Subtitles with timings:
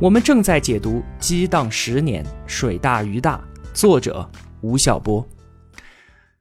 [0.00, 3.38] 我们正在解读《激荡十年，水大鱼大》，
[3.72, 4.28] 作者
[4.60, 5.24] 吴晓波。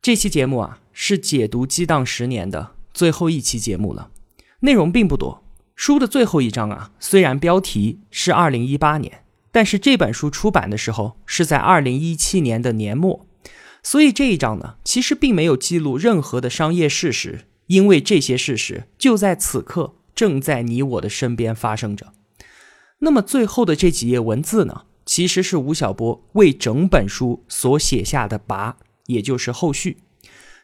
[0.02, 4.10] 这期节目啊，是解读《激荡十年》的最后一期节目了，
[4.62, 5.44] 内容并不多。
[5.76, 13.28] 书的最后一章啊，虽然标题是二零一八年，但是这本书出版的时候是在二零一七年的年末，
[13.84, 22.14] 所以这一章呢，其实并没有记录任何的商业事实，因为这些事实就在此刻正在你我的身边发生着。
[23.04, 28.76] 那么最后的这几页文字呢，其实是吴晓波为整本书所写下的跋，
[29.08, 29.98] 也就是后续。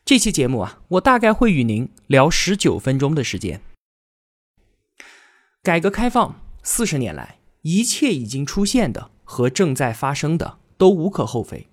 [0.05, 3.59] 这期节目啊，我大概会与您聊十九分钟的时间。
[5.61, 11.67] 改革开放四十年来，一切已经出现的和正在发生的都无可厚非。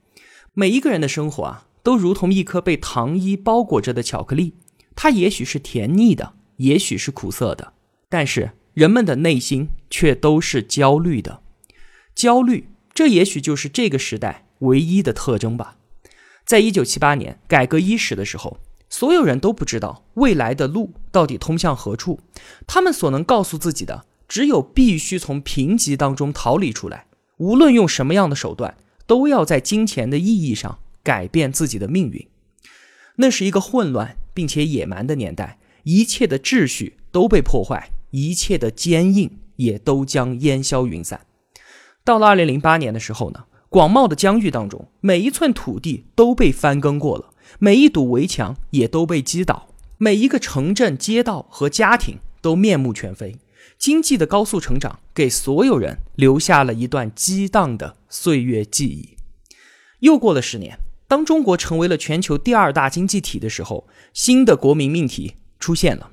[0.53, 4.55] 每一个人的生活啊，都如同一颗被糖衣包裹着的巧克力，
[4.97, 7.75] 它也许是甜腻的，也许是苦涩的，
[8.09, 8.51] 但是。
[8.77, 11.41] 人们的内心却都是焦虑的，
[12.15, 15.79] 焦虑，这也许就是这个时代唯一的特征吧。
[16.45, 18.59] 在一九七八年改革伊始的时候，
[18.91, 22.21] 所有人都不知道未来的路到底通向何处，
[22.67, 27.07] 他们所能告诉自己的，只有必须从贫瘠当中逃离出来，
[27.39, 32.29] 无论用什么样的手段，都要在金钱的意义上改变自己的命运。
[33.15, 37.93] 那是一个混乱并且野蛮的年代，一切的秩序都被破坏。
[38.11, 41.27] 一切的坚硬也都将烟消云散。
[42.05, 49.69] 到了二零零八年的时候呢，广袤的疆域当中，每一寸土地都被翻耕过了，每一堵围墙也都被击倒，
[49.99, 53.37] 每一个城镇、街道和家庭都面目全非。
[53.77, 59.17] 经济的高速成长给所有人留下了一段激荡的岁月记忆。
[59.99, 60.79] 又过了十年，
[61.09, 66.13] 当中国成为了全球第二大经济体的时候，新的国民命题出现了。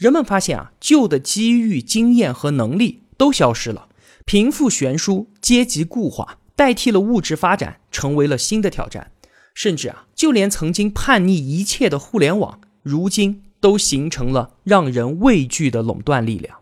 [0.00, 3.90] 人们发现啊，旧的机遇、经验和能力都消失了，
[4.24, 9.12] 贫富悬殊、阶级固化代替了物质发展，成为了新的挑战。
[9.52, 16.60] 甚至啊，就连曾经叛逆一切的互联网，如今都形成了让人畏惧的垄断力量。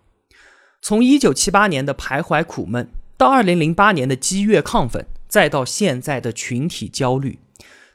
[0.83, 7.39] 从一九七八年的徘徊苦闷，到二零零八年的激越亢奋，再到现在的群体焦虑，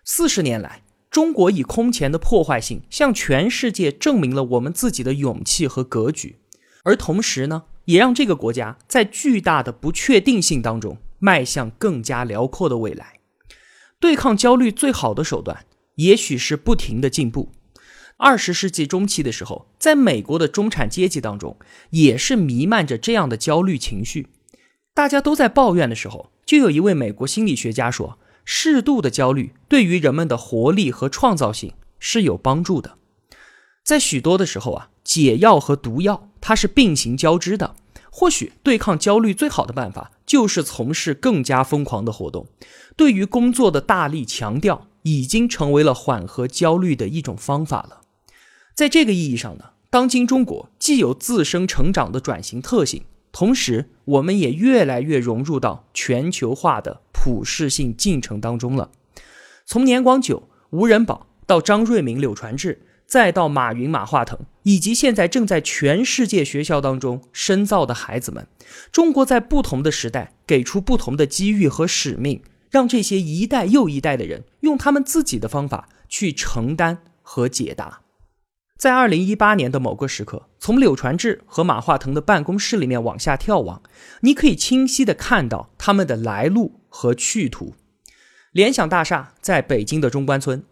[0.05, 0.82] 四十年来。
[1.13, 6.39] 中国以空前的破坏性向全世界证明了我们自己的勇气和格局，
[6.81, 13.19] 而同时呢，也让这个国家在巨大的不确定性当中迈向更加辽阔的未来。
[13.99, 17.51] 对抗焦虑最好的手段，也许是不停的进步。
[18.17, 21.55] 二十世纪中期的时候，在美国的中产阶级当中，
[21.91, 24.29] 也是弥漫着这样的焦虑情绪。
[24.95, 28.17] 大家都在抱怨的时候，就有一位美国心理学家说。
[28.45, 32.97] 适度的焦虑对于人们的活力和创造性是有帮助的。
[33.83, 37.75] 在许多的时候啊，解药和毒药它是并行交织的。
[38.15, 42.47] 或许对抗焦虑最好的办法就是从事更加疯狂的活动。
[42.95, 48.01] 对于工作的大力强调已经成为了缓和焦虑的一种方法了。
[48.75, 53.03] 在这个意义上呢，当今中国既有自身成长的转型特性，
[53.33, 57.01] 同时我们也越来越融入到全球化的。
[57.25, 58.91] 普适性进程当中了，
[59.65, 68.45] 从年广久、吴仁宝到张瑞敏、柳传志，再到马云、马化腾，以及现在正在全世界学校当中深造的孩子们，
[68.91, 78.01] 中国在不同的时代给出不同的机遇和使命，让这些一代又一代的人用他们自己的方法去承担和解答。
[78.83, 83.81] 在二零一八年的某个时刻，从柳传志和马化腾的办公室里面往下眺望，
[84.19, 87.75] 你可以清晰的看到他们的来路和去途。
[88.51, 90.65] 联想大厦在北京的中关村。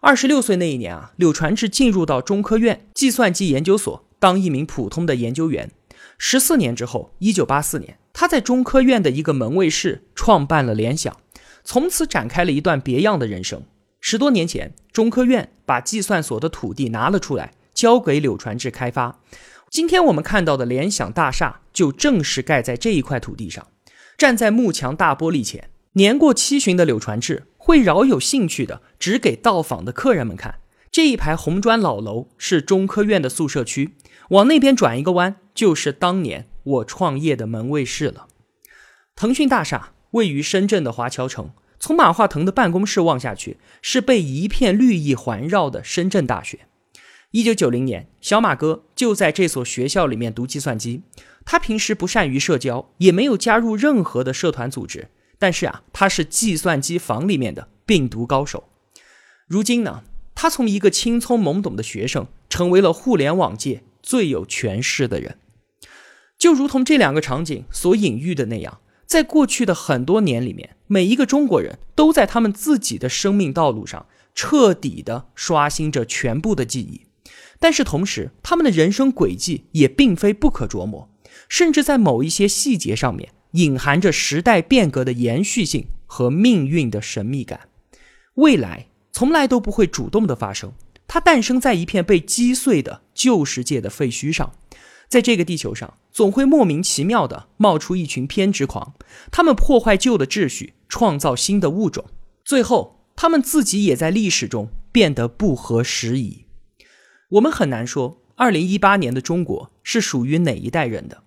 [0.00, 5.70] 二十六岁那一年啊，柳传志进入到中科院计算机研究所当一名普通的研究员。
[6.16, 11.14] 十四年之后，一九八四年，他在中科院的一个门卫室创办了联想，
[11.62, 13.62] 从此展开了一段别样的人生。
[14.00, 17.52] 十多年前，中科院把计算所的土地拿了出来。
[17.78, 19.20] 交给柳传志开发。
[19.70, 23.68] 今天我们看到的联想大厦，就正是盖在这一块土地上。
[24.16, 30.56] 站在幕墙大玻璃前，年过七旬的柳传志会饶有兴趣的指给到访的客人们看：
[30.90, 33.94] 这一排红砖老楼是中科院的宿舍区，
[34.30, 38.26] 往那边转一个弯，就是当年我创业的门卫室了。
[39.14, 46.66] 腾讯大厦位于深圳的华侨城，从马化腾的办公室望下去，是被一片绿意环绕的深圳大学。
[47.32, 51.02] 一九九零年，小马哥就在这所学校里面读计算机。
[51.44, 55.08] 他平时不善于社交，也没有加入任何的社团组织。
[55.38, 58.70] 但是啊，他是计算机房里面的病毒高手。
[59.46, 60.04] 如今呢，
[60.34, 65.36] 他从一个青葱懵懂的学生，成为了互联网界最有权势的人。
[66.38, 77.02] 就如同这两个场景所隐喻的那样，在过去的很多年里面，每一个中国人都在他们自己的生命道路上彻底的刷新着全部的记忆。
[77.58, 81.10] 但是同时，他们的人生轨迹也并非不可琢磨。
[81.48, 87.68] 甚至在某一些细节上面，隐含着时代变革的延续性和命运的神秘感。
[88.34, 90.72] 未来从来都不会主动的发生，
[91.06, 94.52] 它诞生在一片被击碎的旧世界的废墟上。
[95.08, 98.94] 在这个地球上，总会莫名其妙的冒出一群偏执狂，
[99.30, 102.04] 他们破坏旧的秩序，创造新的物种，
[102.44, 106.44] 最后他们自己也在历史中变得不合时宜。
[107.32, 111.24] 我们很难说，二零一八年的中国是属于哪一代人的。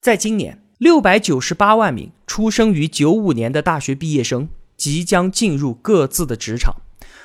[0.00, 6.76] 在今年，六百九十八万名出生于九五年的大学毕业生即将进入各自的职场，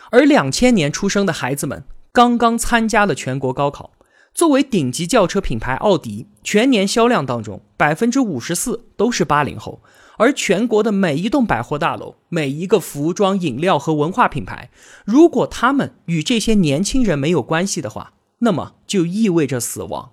[0.10, 3.92] 而两千年出生的孩子们刚刚参加了全国高考。
[4.34, 9.84] 作为顶级轿车品牌奥迪，全年销量当中百分之五十四都是八零后，
[10.18, 14.70] 而全国的每一栋百货大楼、每一个服装、饮料和文化品牌，
[15.06, 20.12] 如果他们与这些年轻人没有关系的话，那么就意味着死亡。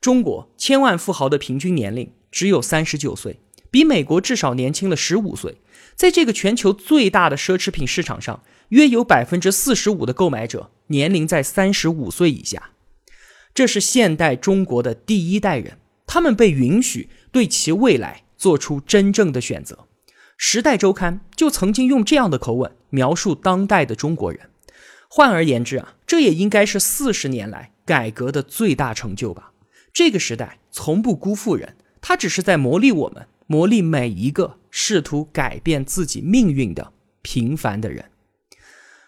[0.00, 3.40] 中国千万富豪的平均年龄只有三十九岁，
[3.70, 5.58] 比美国至少年轻了十五岁。
[5.96, 12.70] 在这个全球最大的奢侈品市场上，约有百分之四十五的购买者年龄在三十五岁以下。
[13.54, 19.76] 这是现代中国的第一代人，他们被允许对其未来做出真正的选择。
[20.36, 24.50] 《时代周刊》就曾经用这样的口吻描述当代的中国人。
[25.08, 29.52] 换而言之啊，这也应该是四十年来改革的最大成就吧。
[29.92, 36.92] 这个时代从不辜负人，它只是在磨砺我们，磨砺每一个试图改变自己命运的
[37.22, 38.06] 平凡的人。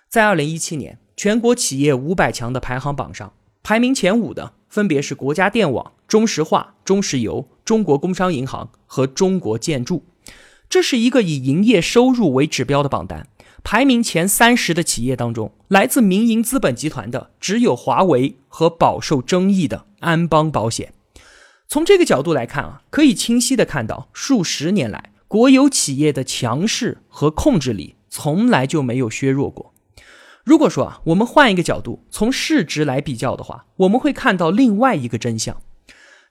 [0.08, 3.32] 在二零一七年全国企业五百强的排行榜上，
[3.64, 10.04] 排名前五的分别是国家电网、中石化、中石油、中国工商银行和中国建筑。
[10.70, 13.28] 这是一个以营业收入为指标的榜单。
[13.62, 20.92] 排名前三十的企业当中，来自民营资本集团的只有华为和饱受争议的安邦保险。
[21.66, 29.74] 从这个角度来看啊，可以清晰的看到，数十年来国有企业的强势和控制力从来就没有削弱过。
[30.44, 35.60] 如果说啊，我们换一个角度，从市值来比较的话，我们会看到另外一个真相。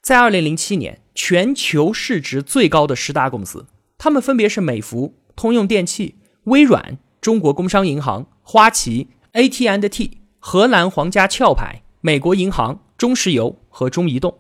[0.06, 3.66] 在二零零七年，全球市值最高的十大公司，
[3.98, 6.14] 它们分别是美孚、通用电气、
[6.44, 7.00] 微软。
[7.20, 14.38] 中国工商银行、花旗、AT&T、荷兰皇家壳牌、美国银行、中石油和中移动。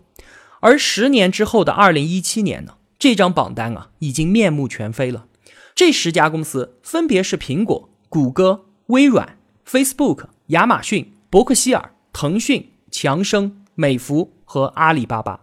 [0.59, 2.75] 而十年之后的二零一七年呢？
[2.99, 5.25] 这张榜单啊，已经面目全非了。
[5.73, 15.41] 这十家公司分别是苹果、谷歌、微软、Facebook、亚马逊、伯克希尔、腾讯、强生、美孚和阿里巴巴。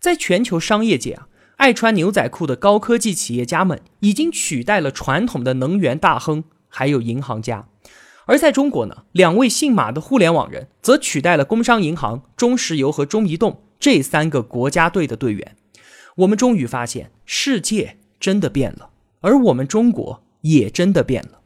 [0.00, 1.28] 在全球商业界啊。
[1.56, 7.68] 爱穿牛仔裤的高科技企业家们已经取代了传统的能源大亨，还有银行家。
[8.24, 15.54] 而在中国呢，两位姓马的互联网人则取代了工商银行、中石油和中移动这三个国家队的队员。
[16.16, 18.88] 我们终于发现，世界真的变了，
[19.20, 21.40] 而我们中国也真的变了。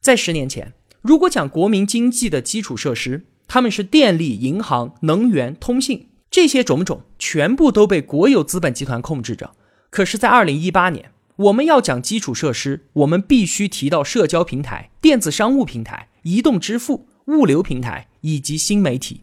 [0.00, 0.72] 在十年前，
[1.02, 6.08] 如果讲国民经济的基础设施，他们是电力、银行、能源、通信。
[6.30, 9.54] 这些种种全部都被国有资本集团控制着。
[9.90, 19.22] 可是，在二零一八年，我们要讲基础设施，我们必须提到社交平台、电子商务平台、移动支付、物流平台以及新媒体，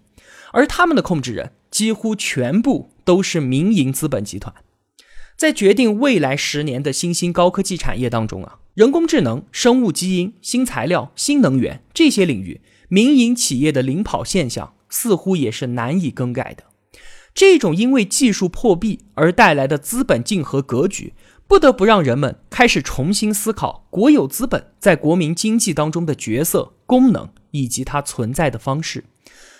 [0.51, 4.53] 而他们的控制人几乎全部都是民营资本集团。
[5.35, 16.63] 在决定未来十年的新兴高科技产业当中啊，人工智能、生物基因、新材料、新能源这些领域，民营企业的领跑现象似乎也是难以更改的。
[17.33, 21.13] 这种因为技术破壁而带来的资本竞合格局，
[21.47, 29.05] 不得不让人们开始重新思考国有资本在国民经济当中的角色、功能以及它存在的方式。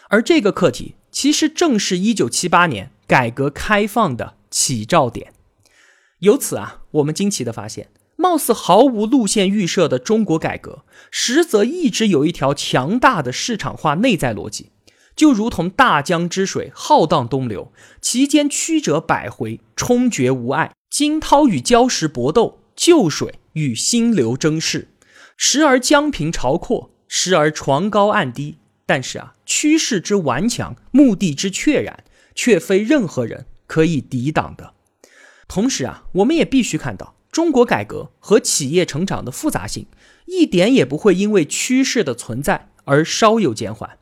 [0.10, 5.34] 而这个课题，其实正是一九七八年改革开放的起照点。
[6.20, 14.70] 由此啊，我们惊奇地发现，貌似毫无路线预设的中国改革，实则一直有一条强大的市场化内在逻辑。
[15.16, 24.90] 就如同大江之水浩荡东流，其间曲折百回，冲决无碍；惊涛与礁石搏斗，旧水与新流争势，
[25.38, 28.58] 时而江平潮阔，时而床高岸低。
[28.86, 32.04] 但是啊，趋势之顽强，目的之确然，
[32.36, 34.74] 却非任何人可以抵挡的。
[35.48, 39.86] 同时啊，我们也必须看到，中国改革和企业成长的复杂性，
[40.26, 43.98] 一点也不会因为趋势的存在而稍有减缓。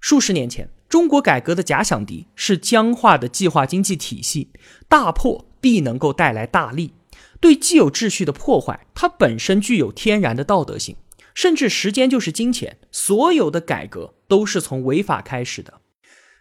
[0.00, 4.48] 数十年前，中国改革的假想敌是僵化的计划经济体系，
[4.88, 6.94] 大破必能够带来大利。
[7.38, 10.96] 对既有秩序的破坏，它本身具有天然的道德性。
[11.32, 15.80] 甚至时间就是金钱，所有的改革都是从违法开始的。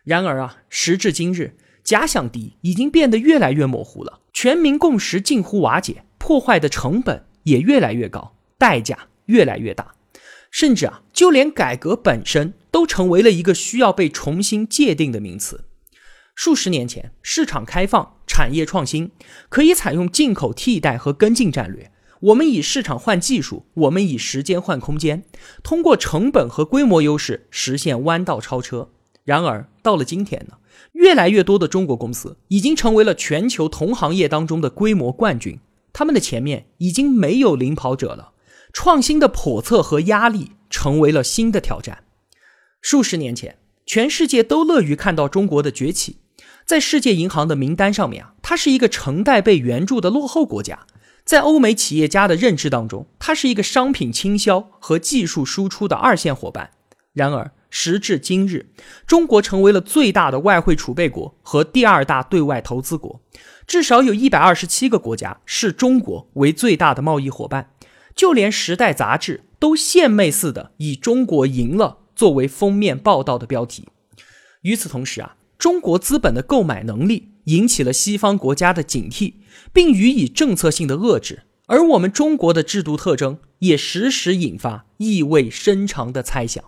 [0.03, 9.93] 然而啊，时至今日，假想敌已经变得越来越模糊了，全民共识近乎瓦解，破坏的成本也越来越高，代价越来越大。
[10.49, 15.65] 甚至啊，就连改革本身都成为了一个需要被重新界定的名词。
[16.35, 19.11] 数十年前，市场开放、产业创新
[19.49, 21.91] 可以采用进口替代和跟进战略。
[22.21, 25.23] 我们以市场换技术，我们以时间换空间，
[25.63, 28.89] 通过成本和规模优势实现弯道超车。
[29.23, 30.55] 然而到了今天呢，
[30.93, 35.59] 越来越多的中国公司已经成为了全球同行业当中的规模冠军，
[35.93, 38.33] 他们的前面已经没有领跑者了。
[38.73, 42.03] 创新的叵测和压力成为了新的挑战。
[42.81, 46.17] 数十年前，全世界都乐于看到中国的崛起，
[46.65, 50.87] 在世界银行的名单上面啊，它是一个承代被援助的落后国家。
[51.25, 56.71] 在欧美企业家的认知当中，它是一个商品倾销和技术输出的二线伙伴。
[57.13, 58.71] 然而，时至今日，
[59.05, 63.21] 中国成为了最大的外汇储备国和第二大对外投资国，
[63.67, 67.71] 至少有一百二十七个国家视中国为最大的贸易伙伴。
[68.15, 73.87] 就连《时代》杂志都献媚似的以“中国赢了”作为封面报道的标题。
[74.63, 77.29] 与此同时啊，中国资本的购买能力。
[77.45, 79.33] 引起了西方国家的警惕，
[79.73, 86.63] 并予以政策性的遏制，而我们中国的制度特征也时时引发意味深长的猜想。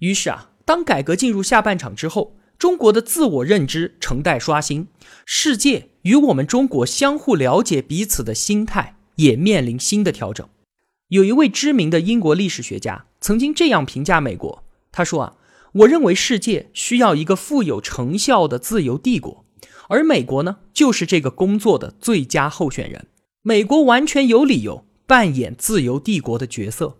[0.00, 4.88] 于是啊，当改革进入下半场之后，中国的自我认知承待刷新，
[5.24, 10.48] 世界与我们中国相互了解彼此的心态也面临新的调整。
[11.08, 15.34] 有一位知名的英国历史学家曾经这样评价美国，他说啊，
[15.74, 19.44] 我认为世界需要一个富有成效的自由帝国。
[19.88, 23.06] 而美国呢，就是这个工作的最佳候选人。
[23.42, 26.98] 美国完全有理由扮演自由帝国的角色。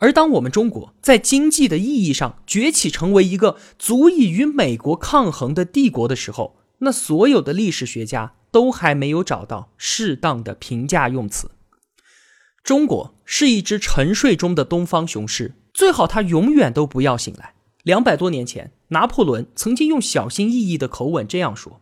[0.00, 11.50] 而当我们中国在经济的意义上崛起，成为一个足以与美国抗衡的帝国的时候，那所有的历史学家都还没有找到适当的评价用词。
[12.68, 17.54] 中国是一只沉睡中的东方雄狮，最好它永远都不要醒来。
[17.82, 21.80] 两百多年前，拿破仑曾经用小心翼翼的口吻这样说。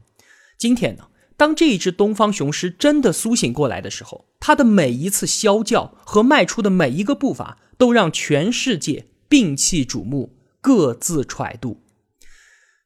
[0.56, 11.82] 今天呢，当这一只东方雄狮真的苏醒过来的时候，它的每一次啸叫和迈出的每一个步伐，都让全世界摒弃瞩目，各自揣度。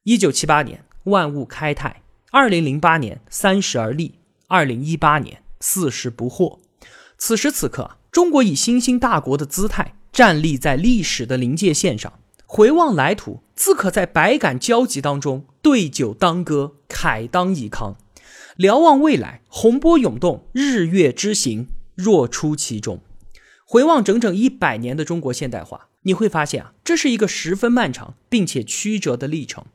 [0.05, 4.13] 一九七八年，万物开泰；二零零八年，三十而立；
[4.47, 6.61] 二零一八年，四十不惑。
[7.23, 12.15] 此时此刻，中国以新兴大国的姿态站立在历史的临界线上。
[12.47, 17.95] 回望来途，自可在百感交集当中对酒当歌，慨当以慷；
[18.57, 23.01] 瞭望未来，洪波涌动，日月之行若出其中。
[23.67, 29.67] 回望整整一百年的中国现代化，你会发现啊，这是一个十分漫长并且曲折的历程。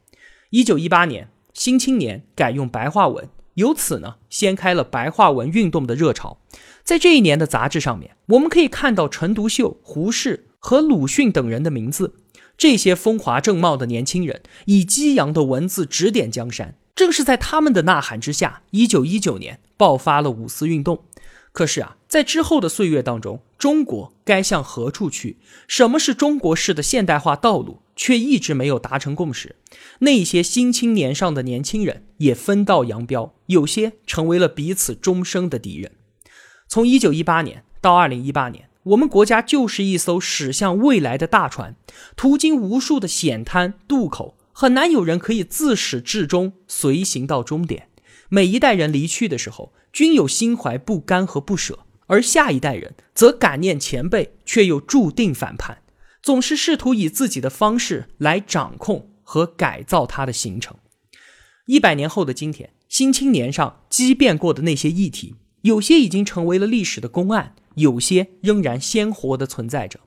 [0.49, 6.39] 一九一八年，《新青年》改用白话文，由此呢，掀开了白话文运动的热潮。
[6.85, 12.13] 在这一年的杂志上面，我们可以看到陈独秀、胡适和鲁迅等人的名字。
[12.55, 21.05] 这些风华正茂的年轻人以激扬的文字指点江山，正是在他们的呐喊之下，一九一九年爆发了五四运动。
[21.51, 25.37] 可是啊，在之后的岁月当中，中国该向何处去？
[25.67, 27.79] 什么是中国式的现代化道路？
[27.95, 29.55] 却一直没有达成共识。
[29.99, 35.93] 那些新青年上的年轻人也分道扬镳，有些成为了彼此终生的敌人。
[36.67, 38.69] 从一九一八年到二零一八年。
[38.86, 41.75] 我们国家就是一艘驶向未来的大船，
[42.15, 47.89] 途经无数的险滩渡口，很难有人可以自始至终随行到终点。
[48.29, 55.79] 每一代人离去的时候，均有心怀不甘和不舍，而下一代人则感念前辈，却又注定反叛，
[56.22, 60.77] 总是试图以自己的方式来掌控和改造它的行程。
[61.65, 65.34] 一百年后的今天，新青年上激辩过的那些议题，
[65.65, 67.55] 有些已经成为了历史的公案。
[67.74, 70.00] 有些仍然鲜活地存在着。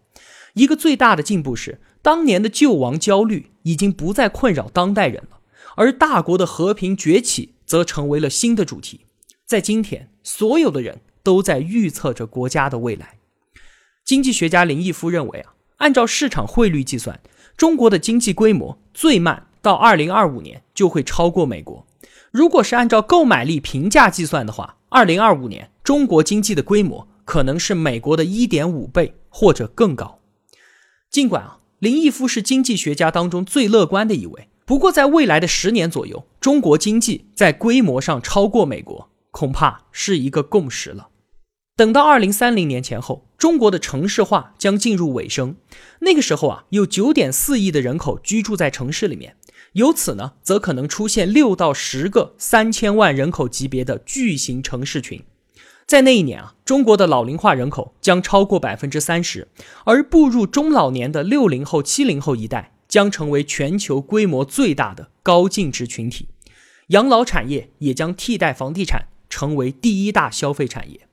[0.54, 5.40] 一个最大的进步是，当年的救亡焦虑已经不再困扰当代人了，
[5.76, 9.00] 而大国的和平崛起则成为了新的主题。
[9.44, 13.18] 在今天，所有的人都在预测着国家的未来。
[14.02, 17.20] 经济学家林毅夫认为啊，按照市场汇率计算，
[17.56, 21.86] 中国的经济规模最慢到二零二五年就会超过美国。
[22.38, 30.20] 如果是按照购买力平价计算的话，二零二五年中国经济的规模可能是美国的一点五倍或者更高。
[31.10, 41.08] 尽管啊，林毅夫是经济学家当中最乐观的一位，不过在未来的十年左右，中国经济在规模上超过美国，恐怕是一个共识了。
[41.74, 45.56] 等到二零三零年前后，中国的城市化将进入尾声，
[46.02, 49.34] 那个时候啊，有九点四亿的人口居住在城市里面。
[49.72, 55.22] 由此呢，则可能出现六到十个三千万人口级别的巨型城市群。
[55.86, 59.48] 在那一年啊，中国的老龄化人口将超过百分之三十，
[59.84, 66.28] 而步入中老年的六零后、七零后一代将成为全球规模最大的高净值群体。
[66.88, 71.08] 养老产业也将替代房地产，成为第一大消费产业。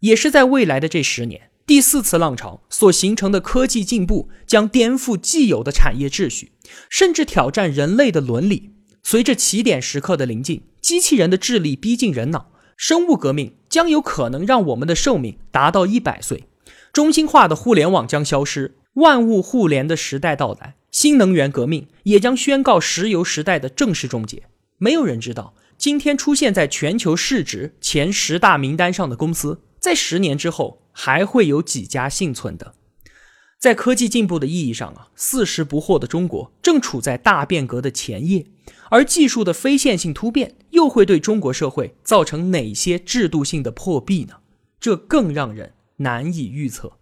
[0.00, 1.50] 也是在未来的这十年。
[1.64, 6.52] 第四次浪潮所形成的科技进步将颠覆既有的产业秩序，
[6.90, 8.72] 甚至挑战人类的伦理。
[9.04, 16.44] 随着起点时刻的临近，机器人的智力逼近人脑，生物革命将有可能让我们的寿命达到一百岁。
[16.92, 24.42] 中心化的互联网将消失，万物互联的时代到来，新能源革命也将宣告石油时代的正式终结。
[24.78, 30.81] 没有人知道，今天出现在全球市值前十大名单上的公司，在十年之后。
[30.92, 32.74] 还会有几家幸存的？
[33.58, 38.46] 在科技进步的意义上啊，四十不惑的中国正处在大变革的前夜，
[38.90, 44.38] 而技术的非线性突变又会对中国社会造成哪些制度性的破壁呢？
[44.80, 46.94] 这更让人难以预测。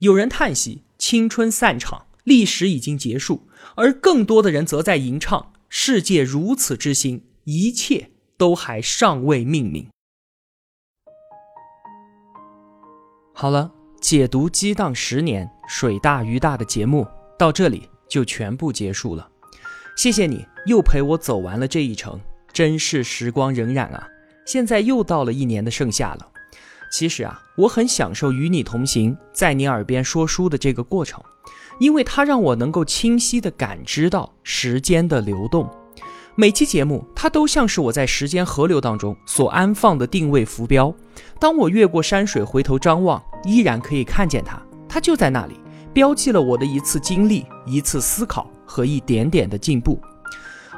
[0.00, 9.88] 有人叹息青春散场，历史已经结束，而更多的人则在吟唱世界如此之新，一切都还尚未命名。
[13.40, 13.70] 好了，
[14.00, 17.06] 解读激荡十年水大鱼大的节目
[17.38, 19.28] 到这里就全部结束了。
[19.96, 22.20] 谢谢你又陪我走完了这一程，
[22.52, 24.08] 真是时光荏苒啊！
[24.44, 26.26] 现在又到了一年的盛夏了。
[26.90, 31.22] 其实啊，我很享受与你同行，在你耳边说书的这个过程，
[31.78, 35.70] 因为它让我能够清晰地感知到时间的流动。
[36.40, 40.94] 每期节目，它都像是我在时间河流当中所安放的定位浮标。
[41.40, 44.56] 当我越过山水，回头张望，依然可以看见它，
[44.88, 45.58] 它就在那里，
[45.92, 50.00] 标记了我的一次经历、一次思考和一点点的进步。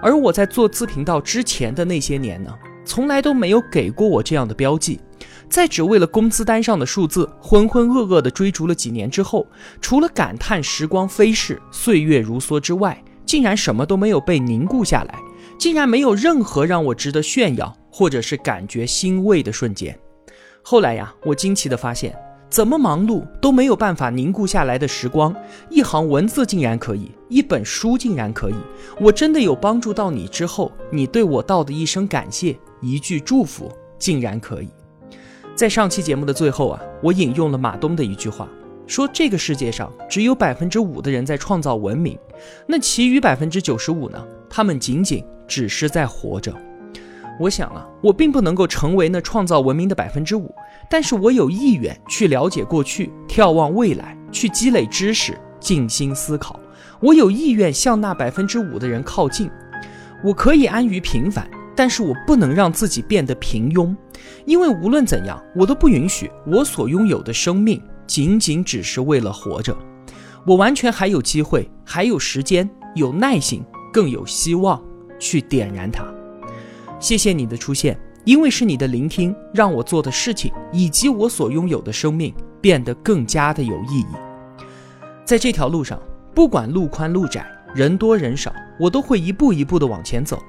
[0.01, 2.51] 而我在做自频道之前的那些年呢，
[2.87, 4.99] 从来都没有给过我这样的标记。
[5.51, 9.47] 在只为了工资单上的数字浑浑噩噩地追逐了几年之后，
[9.79, 15.19] 除了感叹时光飞逝、岁月如梭之外，竟然什么都没有被凝固下来。
[15.61, 19.97] 竟然没有任何让我值得炫耀或者是感觉欣慰的瞬间。
[20.63, 22.17] 后来呀，我惊奇地发现，
[22.49, 25.37] 怎么忙碌都没有办法凝固下来的时光，
[25.69, 28.55] 一行文字竟然可以，一本书竟然可以。
[28.99, 34.69] 我真的有帮助到你之后，你对我道的一声感谢，一句祝福，竟然可以。
[35.55, 38.49] 在上期节目的最后啊，我引用了马东的一句话。
[38.87, 42.19] 说这个世界上只有百分之五的人在创造文明，
[42.67, 44.27] 那其余百分之九十五呢？
[44.49, 46.55] 他们仅仅只是在活着。
[47.41, 50.55] 我想啊，我并不能够成为那创造文明的百分之五，
[50.89, 56.61] 但是我有意愿去了解过去，眺望未来，去积累知识，静心思考。
[57.01, 59.51] 我有意愿向那百分之五的人靠近。
[60.23, 63.97] 我可以安于平凡，但是我不能让自己变得平庸，
[64.45, 67.83] 因为无论怎样，我都不允许我所拥有的生命。
[68.07, 69.75] 仅仅只是为了活着，
[70.45, 74.83] 我完全还有机会，还有时间，有耐心，更有希望
[75.21, 76.05] 去点燃它。
[76.99, 84.07] 谢谢你的出现，因为是你的聆听，让我做的事情以及我所拥有的生命变得更加的有意义。
[85.25, 86.01] 在这条路上，
[86.35, 90.43] 不管路宽路窄，人多人少，我都会一步一步的往前走。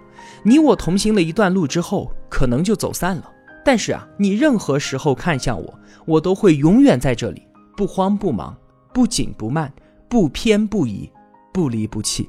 [0.43, 3.31] 你我同行了一段路之后，可能就走散了，
[3.63, 7.43] 但是啊，你任何时候看向我，我都会永远在这里。
[7.77, 8.55] 不慌不忙，
[8.93, 9.71] 不紧不慢，
[10.09, 11.09] 不偏不倚，
[11.53, 12.27] 不离不弃。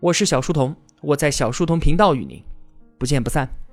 [0.00, 0.74] 我是小书童，
[1.04, 2.42] 我在小书童频道与您
[2.98, 3.63] 不见不散。